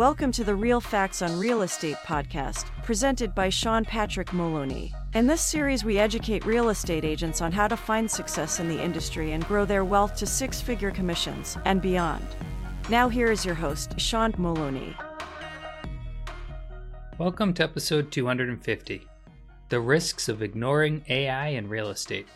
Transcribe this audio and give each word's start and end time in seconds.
Welcome 0.00 0.32
to 0.32 0.44
the 0.44 0.54
Real 0.54 0.80
Facts 0.80 1.20
on 1.20 1.38
Real 1.38 1.60
Estate 1.60 1.98
podcast, 2.06 2.64
presented 2.84 3.34
by 3.34 3.50
Sean 3.50 3.84
Patrick 3.84 4.32
Moloney. 4.32 4.94
In 5.12 5.26
this 5.26 5.42
series, 5.42 5.84
we 5.84 5.98
educate 5.98 6.46
real 6.46 6.70
estate 6.70 7.04
agents 7.04 7.42
on 7.42 7.52
how 7.52 7.68
to 7.68 7.76
find 7.76 8.10
success 8.10 8.60
in 8.60 8.68
the 8.70 8.82
industry 8.82 9.32
and 9.32 9.46
grow 9.46 9.66
their 9.66 9.84
wealth 9.84 10.16
to 10.16 10.24
six 10.24 10.58
figure 10.58 10.90
commissions 10.90 11.58
and 11.66 11.82
beyond. 11.82 12.26
Now, 12.88 13.10
here 13.10 13.30
is 13.30 13.44
your 13.44 13.54
host, 13.54 14.00
Sean 14.00 14.32
Moloney. 14.38 14.96
Welcome 17.18 17.52
to 17.52 17.64
episode 17.64 18.10
250 18.10 19.06
The 19.68 19.80
Risks 19.80 20.30
of 20.30 20.42
Ignoring 20.42 21.04
AI 21.10 21.48
in 21.48 21.68
Real 21.68 21.90
Estate. 21.90 22.26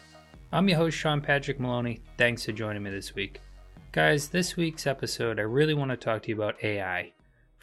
I'm 0.53 0.69
your 0.69 0.77
host, 0.77 0.99
Sean 0.99 1.23
Patrick 1.23 1.59
Moloney. 1.59 2.03
Thanks 2.19 2.45
for 2.45 2.53
joining 2.53 2.83
me 2.83 2.91
this 2.91 3.15
week. 3.15 3.41
Guys, 3.91 4.29
this 4.29 4.55
week's 4.55 4.87
episode, 4.87 5.39
I 5.39 5.45
really 5.45 5.73
want 5.73 5.93
to 5.93 5.97
talk 5.97 6.25
to 6.25 6.29
you 6.29 6.35
about 6.35 6.63
AI. 6.63 7.14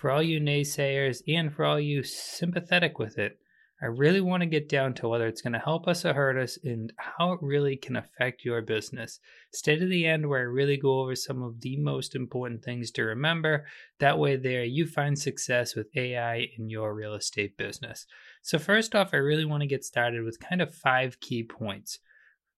For 0.01 0.09
all 0.09 0.23
you 0.23 0.39
naysayers 0.39 1.21
and 1.27 1.53
for 1.53 1.63
all 1.63 1.79
you 1.79 2.01
sympathetic 2.01 2.97
with 2.97 3.19
it, 3.19 3.37
I 3.83 3.85
really 3.85 4.19
want 4.19 4.41
to 4.41 4.47
get 4.47 4.67
down 4.67 4.95
to 4.95 5.07
whether 5.07 5.27
it's 5.27 5.43
going 5.43 5.53
to 5.53 5.59
help 5.59 5.87
us 5.87 6.03
or 6.03 6.15
hurt 6.15 6.39
us 6.39 6.57
and 6.63 6.91
how 6.97 7.33
it 7.33 7.39
really 7.43 7.75
can 7.75 7.95
affect 7.95 8.43
your 8.43 8.63
business. 8.63 9.19
Stay 9.53 9.75
to 9.75 9.85
the 9.85 10.07
end 10.07 10.27
where 10.27 10.39
I 10.39 10.45
really 10.45 10.77
go 10.77 11.01
over 11.01 11.15
some 11.15 11.43
of 11.43 11.61
the 11.61 11.77
most 11.77 12.15
important 12.15 12.63
things 12.63 12.89
to 12.93 13.03
remember. 13.03 13.67
That 13.99 14.17
way, 14.17 14.37
there 14.37 14.63
you 14.63 14.87
find 14.87 15.19
success 15.19 15.75
with 15.75 15.95
AI 15.95 16.47
in 16.57 16.71
your 16.71 16.95
real 16.95 17.13
estate 17.13 17.55
business. 17.55 18.07
So, 18.41 18.57
first 18.57 18.95
off, 18.95 19.13
I 19.13 19.17
really 19.17 19.45
want 19.45 19.61
to 19.61 19.67
get 19.67 19.85
started 19.85 20.23
with 20.23 20.39
kind 20.39 20.63
of 20.63 20.73
five 20.73 21.19
key 21.19 21.43
points. 21.43 21.99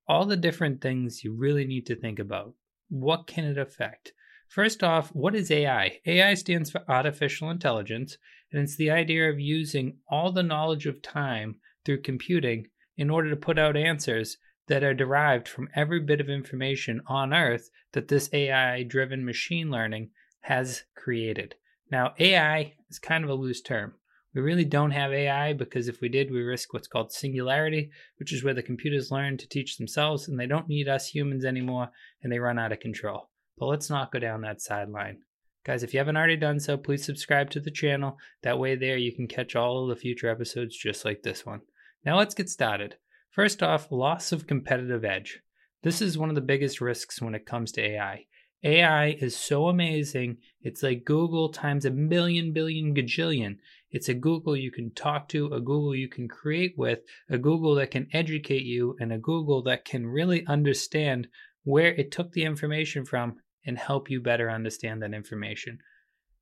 All 0.08 0.26
the 0.26 0.38
different 0.38 0.80
things 0.80 1.26
you 1.26 1.36
really 1.36 1.66
need 1.66 1.88
to 1.88 1.96
think 1.98 2.20
about. 2.20 2.54
What 2.88 3.28
can 3.28 3.44
it 3.44 3.58
affect? 3.58 4.14
First 4.54 4.84
off, 4.84 5.10
what 5.16 5.34
is 5.34 5.50
AI? 5.50 6.00
AI 6.06 6.36
stands 6.36 6.70
for 6.70 6.84
artificial 6.88 7.50
intelligence, 7.50 8.20
and 8.52 8.62
it's 8.62 8.76
the 8.76 8.92
idea 8.92 9.28
of 9.28 9.40
using 9.40 9.98
all 10.08 10.32
the 10.32 10.44
knowledge 10.44 10.86
of 10.86 11.02
time 11.02 11.56
through 11.84 12.04
computing 12.04 12.68
in 12.96 13.10
order 13.10 13.32
to 13.32 13.36
put 13.36 13.58
out 13.58 13.76
answers 13.76 14.38
that 14.68 14.84
are 14.84 14.94
derived 14.94 15.48
from 15.48 15.70
every 15.74 16.00
bit 16.00 16.22
of 16.22 16.30
information 16.30 17.02
on 17.08 17.34
Earth 17.34 17.72
that 17.94 18.10
this 18.10 18.30
AI 18.32 18.84
driven 18.84 19.26
machine 19.26 19.72
learning 19.72 20.12
has 20.42 20.84
created. 20.94 21.56
Now, 21.90 22.14
AI 22.20 22.76
is 22.92 23.00
kind 23.00 23.24
of 23.24 23.32
a 23.32 23.34
loose 23.34 23.60
term. 23.60 23.96
We 24.36 24.42
really 24.42 24.66
don't 24.66 24.92
have 24.92 25.12
AI 25.12 25.54
because 25.54 25.88
if 25.88 26.00
we 26.00 26.10
did, 26.10 26.30
we 26.30 26.44
risk 26.44 26.74
what's 26.74 26.88
called 26.88 27.12
singularity, 27.12 27.90
which 28.20 28.32
is 28.32 28.44
where 28.44 28.54
the 28.54 28.62
computers 28.62 29.10
learn 29.10 29.36
to 29.38 29.50
teach 29.50 29.78
themselves 29.78 30.28
and 30.28 30.40
they 30.40 30.46
don't 30.46 30.70
need 30.70 30.88
us 30.88 31.08
humans 31.08 31.44
anymore 31.44 31.90
and 32.22 32.32
they 32.32 32.38
run 32.38 32.60
out 32.60 32.72
of 32.72 32.80
control. 32.80 33.32
But 33.58 33.68
let's 33.68 33.90
not 33.90 34.12
go 34.12 34.20
down 34.20 34.42
that 34.42 34.62
sideline. 34.62 35.20
Guys, 35.66 35.84
if 35.84 35.94
you 35.94 36.00
haven't 36.00 36.18
already 36.18 36.36
done 36.36 36.60
so, 36.60 36.76
please 36.76 37.06
subscribe 37.06 37.50
to 37.52 37.60
the 37.60 37.72
channel. 37.72 38.18
That 38.42 38.60
way, 38.60 38.76
there 38.76 38.98
you 38.98 39.14
can 39.14 39.28
catch 39.28 39.56
all 39.56 39.84
of 39.84 39.90
the 39.90 40.02
future 40.02 40.30
episodes 40.30 40.76
just 40.78 41.06
like 41.06 41.24
this 41.24 41.46
one. 41.46 41.62
Now, 42.06 42.18
let's 42.18 42.36
get 42.36 42.50
started. 42.50 42.98
First 43.32 43.64
off, 43.64 43.92
loss 43.92 44.32
of 44.32 44.46
competitive 44.46 45.06
edge. 45.06 45.40
This 45.84 46.02
is 46.02 46.18
one 46.18 46.30
of 46.30 46.36
the 46.36 46.42
biggest 46.42 46.82
risks 46.82 47.22
when 47.22 47.34
it 47.36 47.46
comes 47.46 47.72
to 47.74 47.82
AI. 47.82 48.26
AI 48.66 49.10
is 49.20 49.36
so 49.36 49.68
amazing, 49.68 50.38
it's 50.62 50.82
like 50.84 51.04
Google 51.04 51.50
times 51.50 51.84
a 51.84 51.92
million 51.92 52.54
billion 52.54 52.96
gajillion. 52.96 53.58
It's 53.92 54.08
a 54.08 54.14
Google 54.14 54.56
you 54.56 54.72
can 54.72 54.92
talk 54.92 55.28
to, 55.30 55.48
a 55.48 55.60
Google 55.60 55.94
you 55.94 56.08
can 56.08 56.30
create 56.30 56.74
with, 56.78 57.00
a 57.30 57.38
Google 57.38 57.76
that 57.76 57.92
can 57.92 58.08
educate 58.14 58.64
you, 58.64 58.96
and 59.02 59.12
a 59.12 59.18
Google 59.18 59.62
that 59.64 59.84
can 59.84 60.08
really 60.08 60.46
understand 60.48 61.28
where 61.64 61.94
it 61.94 62.12
took 62.12 62.32
the 62.32 62.46
information 62.46 63.04
from 63.04 63.36
and 63.66 63.78
help 63.78 64.10
you 64.10 64.22
better 64.22 64.50
understand 64.50 65.02
that 65.02 65.14
information. 65.14 65.80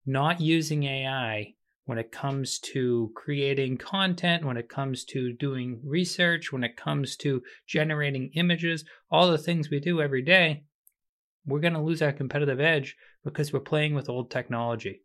Not 0.05 0.41
using 0.41 0.83
AI 0.83 1.53
when 1.86 1.97
it 1.97 2.11
comes 2.11 2.59
to 2.59 3.11
creating 3.15 3.77
content, 3.77 4.45
when 4.45 4.58
it 4.58 4.70
comes 4.70 5.04
to 5.04 5.33
doing 5.33 5.81
research, 5.83 6.52
when 6.52 6.64
it 6.64 6.77
comes 6.77 7.15
to 7.17 7.42
generating 7.67 8.31
images, 8.36 8.86
all 9.10 9.30
the 9.30 9.37
things 9.37 9.70
we 9.70 9.80
do 9.80 10.02
every 10.02 10.21
day, 10.21 10.64
we're 11.45 11.60
going 11.60 11.73
to 11.73 11.81
lose 11.81 12.02
our 12.02 12.11
competitive 12.11 12.60
edge 12.60 12.95
because 13.23 13.52
we're 13.52 13.60
playing 13.60 13.95
with 13.95 14.10
old 14.10 14.30
technology. 14.30 15.02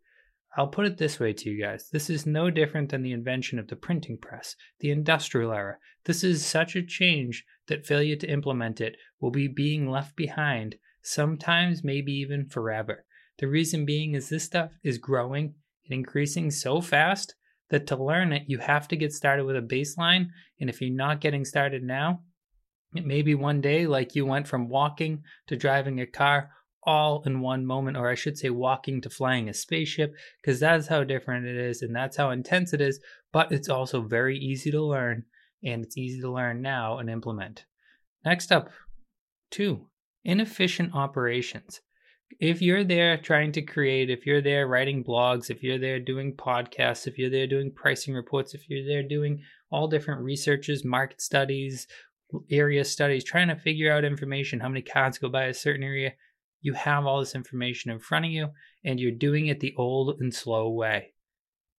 I'll 0.55 0.67
put 0.67 0.85
it 0.85 0.97
this 0.97 1.19
way 1.19 1.33
to 1.33 1.49
you 1.49 1.61
guys 1.61 1.89
this 1.91 2.09
is 2.09 2.25
no 2.25 2.49
different 2.49 2.89
than 2.89 3.03
the 3.03 3.11
invention 3.11 3.59
of 3.59 3.67
the 3.67 3.75
printing 3.75 4.17
press, 4.17 4.55
the 4.79 4.89
industrial 4.89 5.51
era. 5.51 5.77
This 6.05 6.23
is 6.23 6.45
such 6.45 6.75
a 6.75 6.81
change 6.81 7.45
that 7.67 7.85
failure 7.85 8.15
to 8.15 8.31
implement 8.31 8.81
it 8.81 8.95
will 9.19 9.29
be 9.29 9.47
being 9.47 9.89
left 9.89 10.15
behind, 10.15 10.77
sometimes 11.07 11.83
maybe 11.83 12.11
even 12.11 12.45
forever. 12.47 13.05
The 13.39 13.47
reason 13.47 13.85
being 13.85 14.13
is 14.13 14.29
this 14.29 14.43
stuff 14.43 14.71
is 14.83 14.97
growing 14.97 15.53
and 15.85 15.99
increasing 15.99 16.51
so 16.51 16.81
fast 16.81 17.35
that 17.69 17.87
to 17.87 18.01
learn 18.01 18.33
it, 18.33 18.43
you 18.47 18.57
have 18.59 18.87
to 18.89 18.95
get 18.95 19.13
started 19.13 19.45
with 19.45 19.55
a 19.55 19.61
baseline. 19.61 20.27
And 20.59 20.69
if 20.69 20.81
you're 20.81 20.89
not 20.89 21.21
getting 21.21 21.45
started 21.45 21.83
now, 21.83 22.21
it 22.95 23.05
may 23.05 23.21
be 23.21 23.35
one 23.35 23.61
day 23.61 23.85
like 23.85 24.15
you 24.15 24.25
went 24.25 24.47
from 24.47 24.69
walking 24.69 25.23
to 25.47 25.55
driving 25.55 25.99
a 25.99 26.05
car 26.05 26.51
all 26.83 27.21
in 27.25 27.41
one 27.41 27.65
moment, 27.65 27.97
or 27.97 28.09
I 28.09 28.15
should 28.15 28.37
say, 28.37 28.49
walking 28.49 29.01
to 29.01 29.09
flying 29.09 29.49
a 29.49 29.53
spaceship, 29.53 30.13
because 30.41 30.59
that's 30.59 30.87
how 30.87 31.03
different 31.03 31.45
it 31.45 31.57
is 31.57 31.81
and 31.81 31.93
that's 31.93 32.15
how 32.15 32.29
intense 32.29 32.71
it 32.71 32.79
is. 32.79 32.99
But 33.33 33.51
it's 33.51 33.67
also 33.67 34.01
very 34.01 34.37
easy 34.37 34.71
to 34.71 34.81
learn 34.81 35.25
and 35.63 35.83
it's 35.83 35.97
easy 35.97 36.21
to 36.21 36.31
learn 36.31 36.61
now 36.61 36.97
and 36.97 37.09
implement. 37.09 37.65
Next 38.23 38.51
up, 38.51 38.69
two, 39.51 39.87
inefficient 40.27 40.93
operations. 40.93 41.79
If 42.39 42.61
you're 42.61 42.83
there 42.83 43.17
trying 43.17 43.53
to 43.53 43.61
create, 43.61 44.09
if 44.09 44.25
you're 44.25 44.41
there 44.41 44.67
writing 44.67 45.03
blogs, 45.03 45.49
if 45.49 45.63
you're 45.63 45.79
there 45.79 45.99
doing 45.99 46.35
podcasts, 46.35 47.07
if 47.07 47.17
you're 47.17 47.31
there 47.31 47.47
doing 47.47 47.71
pricing 47.71 48.13
reports, 48.13 48.53
if 48.53 48.69
you're 48.69 48.85
there 48.85 49.01
doing 49.01 49.41
all 49.71 49.87
different 49.87 50.21
researches, 50.21 50.83
market 50.83 51.21
studies, 51.21 51.87
area 52.51 52.83
studies, 52.83 53.23
trying 53.23 53.47
to 53.47 53.55
figure 53.55 53.91
out 53.91 54.03
information, 54.03 54.59
how 54.59 54.67
many 54.67 54.81
cars 54.81 55.17
go 55.17 55.29
by 55.29 55.45
a 55.45 55.53
certain 55.53 55.83
area, 55.83 56.11
you 56.61 56.73
have 56.73 57.05
all 57.05 57.21
this 57.21 57.33
information 57.33 57.89
in 57.89 57.99
front 57.99 58.25
of 58.25 58.31
you 58.31 58.49
and 58.83 58.99
you're 58.99 59.11
doing 59.11 59.47
it 59.47 59.61
the 59.61 59.73
old 59.77 60.19
and 60.19 60.35
slow 60.35 60.69
way. 60.69 61.13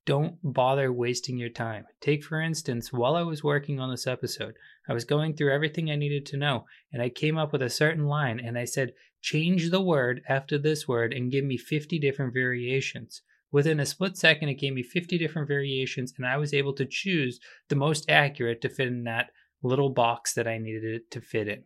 Don't 0.09 0.39
bother 0.43 0.91
wasting 0.91 1.37
your 1.37 1.51
time. 1.51 1.85
Take, 2.01 2.25
for 2.25 2.41
instance, 2.41 2.91
while 2.91 3.15
I 3.15 3.21
was 3.21 3.45
working 3.45 3.79
on 3.79 3.91
this 3.91 4.07
episode, 4.07 4.55
I 4.89 4.95
was 4.95 5.05
going 5.05 5.37
through 5.37 5.53
everything 5.53 5.91
I 5.91 5.97
needed 5.97 6.25
to 6.27 6.39
know, 6.39 6.65
and 6.91 7.03
I 7.03 7.11
came 7.11 7.37
up 7.37 7.53
with 7.53 7.61
a 7.61 7.69
certain 7.69 8.07
line, 8.07 8.41
and 8.41 8.57
I 8.57 8.65
said, 8.65 8.95
change 9.21 9.69
the 9.69 9.83
word 9.83 10.23
after 10.27 10.57
this 10.57 10.89
word 10.89 11.13
and 11.13 11.31
give 11.31 11.45
me 11.45 11.59
50 11.59 11.99
different 11.99 12.33
variations. 12.33 13.21
Within 13.53 13.79
a 13.81 13.85
split 13.85 14.17
second, 14.17 14.49
it 14.49 14.55
gave 14.55 14.73
me 14.73 14.83
50 14.83 15.19
different 15.19 15.47
variations, 15.47 16.15
and 16.17 16.27
I 16.27 16.39
was 16.39 16.55
able 16.55 16.73
to 16.77 16.87
choose 16.87 17.39
the 17.69 17.77
most 17.77 18.09
accurate 18.09 18.63
to 18.63 18.71
fit 18.71 18.89
in 18.89 19.05
that 19.05 19.27
little 19.63 19.91
box 19.91 20.33
that 20.33 20.49
I 20.49 20.57
needed 20.57 20.85
it 20.85 21.11
to 21.11 21.21
fit 21.21 21.49
in. 21.49 21.65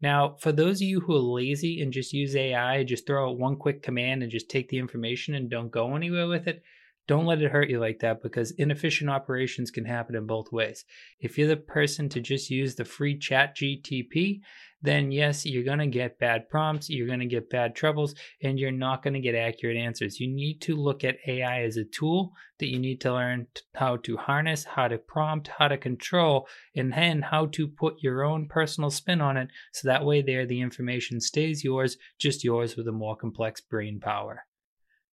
Now, 0.00 0.34
for 0.40 0.50
those 0.50 0.78
of 0.78 0.88
you 0.88 0.98
who 0.98 1.14
are 1.14 1.20
lazy 1.20 1.80
and 1.80 1.92
just 1.92 2.12
use 2.12 2.34
AI, 2.34 2.82
just 2.82 3.06
throw 3.06 3.30
out 3.30 3.38
one 3.38 3.54
quick 3.54 3.84
command 3.84 4.24
and 4.24 4.32
just 4.32 4.50
take 4.50 4.68
the 4.70 4.78
information 4.78 5.36
and 5.36 5.48
don't 5.48 5.70
go 5.70 5.94
anywhere 5.94 6.26
with 6.26 6.48
it, 6.48 6.64
don't 7.06 7.26
let 7.26 7.42
it 7.42 7.50
hurt 7.50 7.68
you 7.68 7.78
like 7.78 7.98
that 8.00 8.22
because 8.22 8.52
inefficient 8.52 9.10
operations 9.10 9.70
can 9.70 9.84
happen 9.84 10.14
in 10.16 10.26
both 10.26 10.50
ways. 10.50 10.84
If 11.20 11.36
you're 11.36 11.48
the 11.48 11.56
person 11.56 12.08
to 12.10 12.20
just 12.20 12.50
use 12.50 12.74
the 12.74 12.84
free 12.84 13.18
chat 13.18 13.56
GTP, 13.56 14.40
then 14.84 15.10
yes, 15.10 15.46
you're 15.46 15.64
going 15.64 15.78
to 15.78 15.86
get 15.86 16.18
bad 16.18 16.48
prompts, 16.48 16.90
you're 16.90 17.06
going 17.06 17.20
to 17.20 17.26
get 17.26 17.48
bad 17.48 17.74
troubles, 17.74 18.14
and 18.42 18.58
you're 18.58 18.70
not 18.70 19.02
going 19.02 19.14
to 19.14 19.20
get 19.20 19.34
accurate 19.34 19.78
answers. 19.78 20.20
You 20.20 20.28
need 20.28 20.60
to 20.62 20.76
look 20.76 21.04
at 21.04 21.16
AI 21.26 21.62
as 21.62 21.78
a 21.78 21.84
tool 21.84 22.32
that 22.58 22.68
you 22.68 22.78
need 22.78 23.00
to 23.00 23.12
learn 23.12 23.46
how 23.74 23.96
to 23.98 24.18
harness, 24.18 24.64
how 24.64 24.88
to 24.88 24.98
prompt, 24.98 25.48
how 25.58 25.68
to 25.68 25.78
control, 25.78 26.46
and 26.76 26.92
then 26.92 27.22
how 27.22 27.46
to 27.46 27.66
put 27.66 27.94
your 28.00 28.24
own 28.24 28.46
personal 28.46 28.90
spin 28.90 29.22
on 29.22 29.38
it 29.38 29.48
so 29.72 29.88
that 29.88 30.04
way 30.04 30.20
there 30.20 30.44
the 30.46 30.60
information 30.60 31.18
stays 31.18 31.64
yours, 31.64 31.96
just 32.18 32.44
yours 32.44 32.76
with 32.76 32.86
a 32.86 32.92
more 32.92 33.16
complex 33.16 33.62
brain 33.62 34.00
power. 34.00 34.44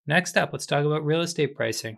Next 0.08 0.38
up, 0.38 0.52
let's 0.52 0.66
talk 0.66 0.86
about 0.86 1.06
real 1.06 1.22
estate 1.22 1.56
pricing. 1.56 1.98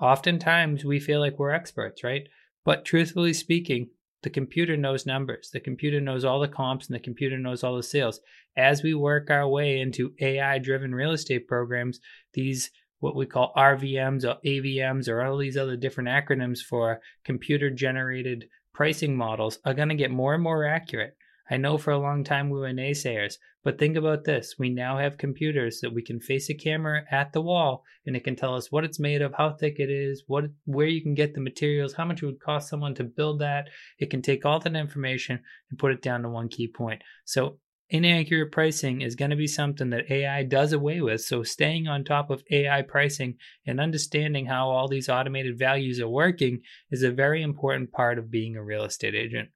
Oftentimes, 0.00 0.84
we 0.84 1.00
feel 1.00 1.20
like 1.20 1.38
we're 1.38 1.50
experts, 1.50 2.04
right? 2.04 2.28
But 2.64 2.84
truthfully 2.84 3.32
speaking, 3.32 3.90
the 4.22 4.30
computer 4.30 4.76
knows 4.76 5.06
numbers. 5.06 5.50
The 5.52 5.60
computer 5.60 6.00
knows 6.00 6.24
all 6.24 6.40
the 6.40 6.48
comps 6.48 6.86
and 6.86 6.94
the 6.94 7.00
computer 7.02 7.38
knows 7.38 7.64
all 7.64 7.76
the 7.76 7.82
sales. 7.82 8.20
As 8.56 8.82
we 8.82 8.94
work 8.94 9.30
our 9.30 9.48
way 9.48 9.80
into 9.80 10.14
AI 10.20 10.58
driven 10.58 10.94
real 10.94 11.12
estate 11.12 11.48
programs, 11.48 12.00
these 12.34 12.70
what 12.98 13.16
we 13.16 13.24
call 13.24 13.52
RVMs 13.56 14.24
or 14.24 14.38
AVMs 14.44 15.08
or 15.08 15.22
all 15.22 15.38
these 15.38 15.56
other 15.56 15.76
different 15.76 16.10
acronyms 16.10 16.58
for 16.58 17.00
computer 17.24 17.70
generated 17.70 18.46
pricing 18.74 19.16
models 19.16 19.58
are 19.64 19.74
going 19.74 19.88
to 19.88 19.94
get 19.94 20.10
more 20.10 20.34
and 20.34 20.42
more 20.42 20.66
accurate. 20.66 21.16
I 21.50 21.56
know 21.56 21.78
for 21.78 21.90
a 21.90 21.98
long 21.98 22.22
time 22.22 22.48
we 22.48 22.60
were 22.60 22.70
naysayers, 22.70 23.34
but 23.64 23.76
think 23.76 23.96
about 23.96 24.22
this. 24.22 24.54
We 24.56 24.70
now 24.70 24.98
have 24.98 25.18
computers 25.18 25.80
that 25.80 25.92
we 25.92 26.00
can 26.00 26.20
face 26.20 26.48
a 26.48 26.54
camera 26.54 27.02
at 27.10 27.32
the 27.32 27.42
wall 27.42 27.82
and 28.06 28.14
it 28.14 28.22
can 28.22 28.36
tell 28.36 28.54
us 28.54 28.70
what 28.70 28.84
it's 28.84 29.00
made 29.00 29.20
of, 29.20 29.34
how 29.34 29.54
thick 29.54 29.80
it 29.80 29.90
is, 29.90 30.22
what 30.28 30.44
where 30.64 30.86
you 30.86 31.02
can 31.02 31.14
get 31.14 31.34
the 31.34 31.40
materials, 31.40 31.94
how 31.94 32.04
much 32.04 32.22
it 32.22 32.26
would 32.26 32.38
cost 32.38 32.68
someone 32.68 32.94
to 32.94 33.04
build 33.04 33.40
that. 33.40 33.68
It 33.98 34.10
can 34.10 34.22
take 34.22 34.46
all 34.46 34.60
that 34.60 34.76
information 34.76 35.40
and 35.70 35.78
put 35.78 35.90
it 35.90 36.02
down 36.02 36.22
to 36.22 36.28
one 36.28 36.48
key 36.48 36.68
point. 36.68 37.02
So 37.24 37.58
inaccurate 37.88 38.52
pricing 38.52 39.00
is 39.00 39.16
going 39.16 39.32
to 39.32 39.36
be 39.36 39.48
something 39.48 39.90
that 39.90 40.08
AI 40.08 40.44
does 40.44 40.72
away 40.72 41.00
with. 41.00 41.20
So, 41.22 41.42
staying 41.42 41.88
on 41.88 42.04
top 42.04 42.30
of 42.30 42.44
AI 42.52 42.82
pricing 42.82 43.36
and 43.66 43.80
understanding 43.80 44.46
how 44.46 44.70
all 44.70 44.86
these 44.86 45.08
automated 45.08 45.58
values 45.58 45.98
are 45.98 46.08
working 46.08 46.60
is 46.92 47.02
a 47.02 47.10
very 47.10 47.42
important 47.42 47.90
part 47.90 48.18
of 48.18 48.30
being 48.30 48.54
a 48.54 48.62
real 48.62 48.84
estate 48.84 49.16
agent. 49.16 49.48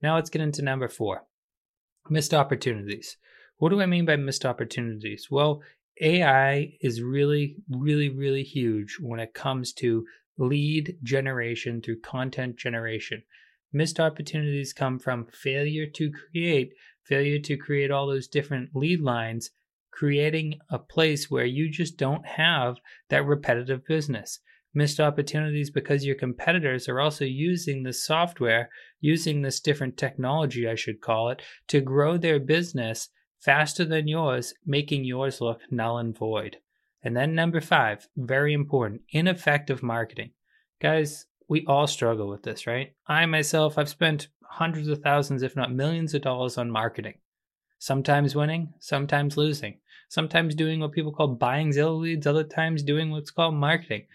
Now, 0.00 0.14
let's 0.14 0.30
get 0.30 0.42
into 0.42 0.62
number 0.62 0.88
four 0.88 1.24
missed 2.08 2.34
opportunities. 2.34 3.16
What 3.58 3.70
do 3.70 3.80
I 3.80 3.86
mean 3.86 4.06
by 4.06 4.16
missed 4.16 4.46
opportunities? 4.46 5.28
Well, 5.30 5.62
AI 6.00 6.72
is 6.80 7.02
really, 7.02 7.56
really, 7.68 8.08
really 8.08 8.42
huge 8.42 8.96
when 9.00 9.20
it 9.20 9.34
comes 9.34 9.72
to 9.74 10.06
lead 10.38 10.96
generation 11.02 11.82
through 11.82 12.00
content 12.00 12.56
generation. 12.56 13.22
Missed 13.72 14.00
opportunities 14.00 14.72
come 14.72 14.98
from 14.98 15.26
failure 15.26 15.86
to 15.94 16.10
create, 16.10 16.72
failure 17.04 17.38
to 17.40 17.56
create 17.56 17.90
all 17.90 18.06
those 18.06 18.28
different 18.28 18.70
lead 18.74 19.00
lines, 19.00 19.50
creating 19.90 20.54
a 20.70 20.78
place 20.78 21.30
where 21.30 21.44
you 21.44 21.70
just 21.70 21.98
don't 21.98 22.26
have 22.26 22.76
that 23.10 23.26
repetitive 23.26 23.84
business. 23.86 24.40
Missed 24.72 25.00
opportunities 25.00 25.70
because 25.70 26.04
your 26.04 26.14
competitors 26.14 26.88
are 26.88 27.00
also 27.00 27.24
using 27.24 27.82
this 27.82 28.04
software, 28.04 28.70
using 29.00 29.42
this 29.42 29.58
different 29.58 29.96
technology, 29.96 30.68
I 30.68 30.76
should 30.76 31.00
call 31.00 31.30
it, 31.30 31.42
to 31.68 31.80
grow 31.80 32.16
their 32.16 32.38
business 32.38 33.08
faster 33.40 33.84
than 33.84 34.06
yours, 34.06 34.54
making 34.64 35.04
yours 35.04 35.40
look 35.40 35.60
null 35.70 35.98
and 35.98 36.16
void. 36.16 36.58
And 37.02 37.16
then 37.16 37.34
number 37.34 37.60
five, 37.60 38.06
very 38.16 38.52
important, 38.52 39.02
ineffective 39.10 39.82
marketing. 39.82 40.32
Guys, 40.80 41.26
we 41.48 41.64
all 41.66 41.86
struggle 41.86 42.28
with 42.28 42.42
this, 42.42 42.66
right? 42.66 42.92
I 43.08 43.26
myself, 43.26 43.76
I've 43.76 43.88
spent 43.88 44.28
hundreds 44.44 44.88
of 44.88 45.00
thousands, 45.00 45.42
if 45.42 45.56
not 45.56 45.72
millions 45.72 46.14
of 46.14 46.22
dollars 46.22 46.58
on 46.58 46.70
marketing. 46.70 47.14
Sometimes 47.78 48.36
winning, 48.36 48.74
sometimes 48.78 49.36
losing. 49.36 49.78
Sometimes 50.10 50.54
doing 50.54 50.80
what 50.80 50.92
people 50.92 51.12
call 51.12 51.28
buying 51.28 51.70
Zillow 51.70 52.00
leads, 52.00 52.26
other 52.26 52.44
times 52.44 52.82
doing 52.82 53.10
what's 53.10 53.30
called 53.30 53.54
marketing. 53.54 54.06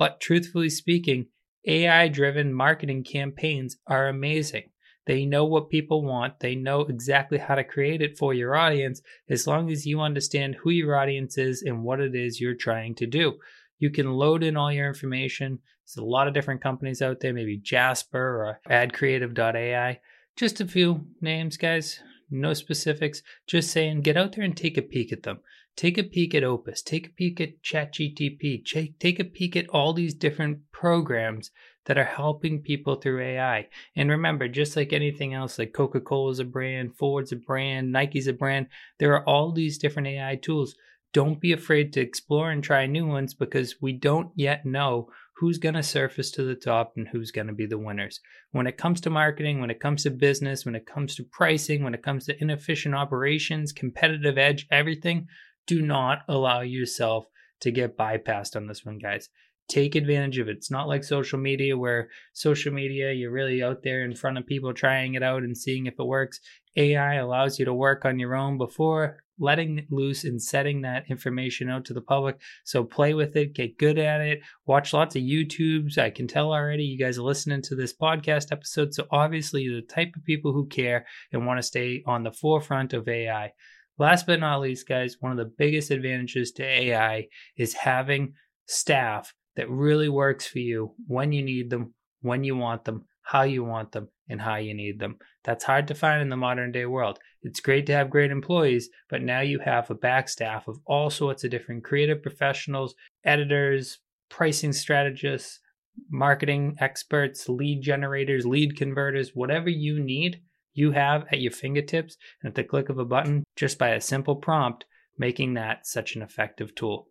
But 0.00 0.18
truthfully 0.18 0.70
speaking, 0.70 1.26
AI 1.66 2.08
driven 2.08 2.54
marketing 2.54 3.04
campaigns 3.04 3.76
are 3.86 4.08
amazing. 4.08 4.70
They 5.04 5.26
know 5.26 5.44
what 5.44 5.68
people 5.68 6.02
want. 6.02 6.40
They 6.40 6.54
know 6.54 6.80
exactly 6.80 7.36
how 7.36 7.54
to 7.54 7.64
create 7.64 8.00
it 8.00 8.16
for 8.16 8.32
your 8.32 8.56
audience 8.56 9.02
as 9.28 9.46
long 9.46 9.70
as 9.70 9.84
you 9.84 10.00
understand 10.00 10.54
who 10.54 10.70
your 10.70 10.96
audience 10.96 11.36
is 11.36 11.60
and 11.60 11.84
what 11.84 12.00
it 12.00 12.14
is 12.14 12.40
you're 12.40 12.54
trying 12.54 12.94
to 12.94 13.06
do. 13.06 13.34
You 13.78 13.90
can 13.90 14.10
load 14.12 14.42
in 14.42 14.56
all 14.56 14.72
your 14.72 14.88
information. 14.88 15.58
There's 15.84 16.02
a 16.02 16.08
lot 16.08 16.28
of 16.28 16.32
different 16.32 16.62
companies 16.62 17.02
out 17.02 17.20
there, 17.20 17.34
maybe 17.34 17.58
Jasper 17.58 18.18
or 18.18 18.60
AdCreative.ai. 18.70 20.00
Just 20.34 20.62
a 20.62 20.66
few 20.66 21.08
names, 21.20 21.58
guys. 21.58 22.00
No 22.30 22.54
specifics. 22.54 23.22
Just 23.46 23.70
saying, 23.70 24.00
get 24.00 24.16
out 24.16 24.34
there 24.34 24.44
and 24.44 24.56
take 24.56 24.78
a 24.78 24.82
peek 24.82 25.12
at 25.12 25.24
them. 25.24 25.40
Take 25.80 25.96
a 25.96 26.02
peek 26.02 26.34
at 26.34 26.44
Opus. 26.44 26.82
Take 26.82 27.06
a 27.06 27.10
peek 27.10 27.40
at 27.40 27.62
ChatGTP. 27.62 28.62
Take 28.98 29.18
a 29.18 29.24
peek 29.24 29.56
at 29.56 29.66
all 29.70 29.94
these 29.94 30.12
different 30.12 30.58
programs 30.72 31.50
that 31.86 31.96
are 31.96 32.04
helping 32.04 32.60
people 32.60 32.96
through 32.96 33.22
AI. 33.22 33.66
And 33.96 34.10
remember, 34.10 34.46
just 34.46 34.76
like 34.76 34.92
anything 34.92 35.32
else, 35.32 35.58
like 35.58 35.72
Coca 35.72 36.02
Cola 36.02 36.32
is 36.32 36.38
a 36.38 36.44
brand, 36.44 36.98
Ford's 36.98 37.32
a 37.32 37.36
brand, 37.36 37.92
Nike's 37.92 38.26
a 38.26 38.34
brand, 38.34 38.66
there 38.98 39.14
are 39.14 39.26
all 39.26 39.52
these 39.52 39.78
different 39.78 40.08
AI 40.08 40.36
tools. 40.36 40.74
Don't 41.14 41.40
be 41.40 41.54
afraid 41.54 41.94
to 41.94 42.00
explore 42.02 42.50
and 42.50 42.62
try 42.62 42.84
new 42.84 43.06
ones 43.06 43.32
because 43.32 43.76
we 43.80 43.94
don't 43.94 44.32
yet 44.36 44.66
know 44.66 45.08
who's 45.36 45.56
going 45.56 45.74
to 45.76 45.82
surface 45.82 46.30
to 46.32 46.44
the 46.44 46.54
top 46.54 46.92
and 46.98 47.08
who's 47.08 47.30
going 47.30 47.46
to 47.46 47.54
be 47.54 47.64
the 47.64 47.78
winners. 47.78 48.20
When 48.52 48.66
it 48.66 48.76
comes 48.76 49.00
to 49.00 49.10
marketing, 49.10 49.62
when 49.62 49.70
it 49.70 49.80
comes 49.80 50.02
to 50.02 50.10
business, 50.10 50.66
when 50.66 50.74
it 50.74 50.84
comes 50.84 51.14
to 51.14 51.24
pricing, 51.24 51.82
when 51.82 51.94
it 51.94 52.02
comes 52.02 52.26
to 52.26 52.38
inefficient 52.38 52.94
operations, 52.94 53.72
competitive 53.72 54.36
edge, 54.36 54.66
everything, 54.70 55.26
do 55.70 55.80
not 55.80 56.22
allow 56.26 56.62
yourself 56.62 57.26
to 57.60 57.70
get 57.70 57.96
bypassed 57.96 58.56
on 58.56 58.66
this 58.66 58.84
one, 58.84 58.98
guys. 58.98 59.28
Take 59.68 59.94
advantage 59.94 60.38
of 60.38 60.48
it. 60.48 60.56
It's 60.56 60.70
not 60.70 60.88
like 60.88 61.04
social 61.04 61.38
media 61.38 61.78
where 61.78 62.08
social 62.32 62.72
media, 62.72 63.12
you're 63.12 63.30
really 63.30 63.62
out 63.62 63.84
there 63.84 64.02
in 64.02 64.16
front 64.16 64.36
of 64.36 64.46
people 64.46 64.74
trying 64.74 65.14
it 65.14 65.22
out 65.22 65.44
and 65.44 65.56
seeing 65.56 65.86
if 65.86 65.94
it 65.96 66.04
works. 66.04 66.40
AI 66.76 67.14
allows 67.14 67.60
you 67.60 67.64
to 67.66 67.72
work 67.72 68.04
on 68.04 68.18
your 68.18 68.34
own 68.34 68.58
before 68.58 69.18
letting 69.38 69.86
loose 69.90 70.24
and 70.24 70.42
setting 70.42 70.80
that 70.80 71.04
information 71.08 71.70
out 71.70 71.84
to 71.84 71.94
the 71.94 72.00
public. 72.00 72.40
So 72.64 72.82
play 72.82 73.14
with 73.14 73.36
it, 73.36 73.54
get 73.54 73.78
good 73.78 73.96
at 73.96 74.20
it, 74.20 74.40
watch 74.66 74.92
lots 74.92 75.14
of 75.14 75.22
YouTubes. 75.22 75.98
I 75.98 76.10
can 76.10 76.26
tell 76.26 76.52
already 76.52 76.82
you 76.82 76.98
guys 76.98 77.16
are 77.16 77.22
listening 77.22 77.62
to 77.62 77.76
this 77.76 77.94
podcast 77.96 78.50
episode. 78.50 78.92
So 78.92 79.06
obviously, 79.12 79.62
you're 79.62 79.80
the 79.80 79.86
type 79.86 80.14
of 80.16 80.24
people 80.24 80.52
who 80.52 80.66
care 80.66 81.06
and 81.32 81.46
want 81.46 81.58
to 81.58 81.62
stay 81.62 82.02
on 82.06 82.24
the 82.24 82.32
forefront 82.32 82.92
of 82.92 83.06
AI. 83.06 83.52
Last 84.00 84.26
but 84.26 84.40
not 84.40 84.62
least, 84.62 84.88
guys, 84.88 85.18
one 85.20 85.30
of 85.30 85.36
the 85.36 85.52
biggest 85.58 85.90
advantages 85.90 86.52
to 86.52 86.64
AI 86.64 87.28
is 87.58 87.74
having 87.74 88.32
staff 88.66 89.34
that 89.56 89.68
really 89.68 90.08
works 90.08 90.46
for 90.46 90.58
you 90.58 90.94
when 91.06 91.32
you 91.32 91.42
need 91.42 91.68
them, 91.68 91.92
when 92.22 92.42
you 92.42 92.56
want 92.56 92.86
them, 92.86 93.04
how 93.20 93.42
you 93.42 93.62
want 93.62 93.92
them, 93.92 94.08
and 94.30 94.40
how 94.40 94.56
you 94.56 94.72
need 94.72 95.00
them. 95.00 95.18
That's 95.44 95.64
hard 95.64 95.86
to 95.88 95.94
find 95.94 96.22
in 96.22 96.30
the 96.30 96.36
modern 96.38 96.72
day 96.72 96.86
world. 96.86 97.18
It's 97.42 97.60
great 97.60 97.84
to 97.86 97.92
have 97.92 98.08
great 98.08 98.30
employees, 98.30 98.88
but 99.10 99.20
now 99.20 99.40
you 99.40 99.58
have 99.58 99.90
a 99.90 99.94
back 99.94 100.30
staff 100.30 100.66
of 100.66 100.78
all 100.86 101.10
sorts 101.10 101.44
of 101.44 101.50
different 101.50 101.84
creative 101.84 102.22
professionals, 102.22 102.94
editors, 103.26 103.98
pricing 104.30 104.72
strategists, 104.72 105.60
marketing 106.08 106.74
experts, 106.80 107.50
lead 107.50 107.82
generators, 107.82 108.46
lead 108.46 108.78
converters, 108.78 109.32
whatever 109.34 109.68
you 109.68 110.02
need, 110.02 110.40
you 110.80 110.92
have 110.92 111.26
at 111.30 111.40
your 111.40 111.52
fingertips 111.52 112.16
and 112.42 112.48
at 112.48 112.54
the 112.54 112.64
click 112.64 112.88
of 112.88 112.98
a 112.98 113.04
button 113.04 113.44
just 113.54 113.78
by 113.78 113.90
a 113.90 114.00
simple 114.00 114.34
prompt, 114.34 114.86
making 115.18 115.54
that 115.54 115.86
such 115.86 116.16
an 116.16 116.22
effective 116.22 116.74
tool. 116.74 117.08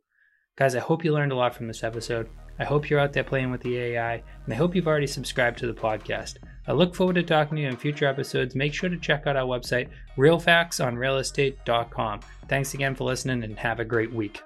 Guys, 0.57 0.75
I 0.75 0.79
hope 0.79 1.05
you 1.05 1.13
learned 1.13 1.31
a 1.31 1.35
lot 1.35 1.55
from 1.55 1.67
this 1.67 1.83
episode. 1.83 2.27
I 2.59 2.65
hope 2.65 2.89
you're 2.89 2.99
out 2.99 3.13
there 3.13 3.23
playing 3.23 3.51
with 3.51 3.61
the 3.61 3.77
AI, 3.77 4.15
and 4.15 4.53
I 4.53 4.57
hope 4.57 4.75
you've 4.75 4.87
already 4.87 5.07
subscribed 5.07 5.57
to 5.59 5.67
the 5.67 5.73
podcast. 5.73 6.35
I 6.67 6.73
look 6.73 6.93
forward 6.93 7.15
to 7.15 7.23
talking 7.23 7.55
to 7.55 7.61
you 7.61 7.69
in 7.69 7.77
future 7.77 8.07
episodes. 8.07 8.55
Make 8.55 8.73
sure 8.73 8.89
to 8.89 8.97
check 8.97 9.25
out 9.25 9.37
our 9.37 9.47
website, 9.47 9.87
realfactsonrealestate.com. 10.17 12.19
Thanks 12.49 12.73
again 12.73 12.95
for 12.95 13.05
listening 13.05 13.45
and 13.45 13.57
have 13.57 13.79
a 13.79 13.85
great 13.85 14.11
week. 14.11 14.41